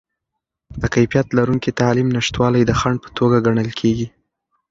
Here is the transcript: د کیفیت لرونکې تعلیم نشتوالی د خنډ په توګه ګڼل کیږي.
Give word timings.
د 0.81 0.83
کیفیت 0.95 1.27
لرونکې 1.37 1.77
تعلیم 1.81 2.07
نشتوالی 2.17 2.61
د 2.65 2.71
خنډ 2.79 2.97
په 3.03 3.09
توګه 3.17 3.37
ګڼل 3.45 3.69
کیږي. 3.79 4.07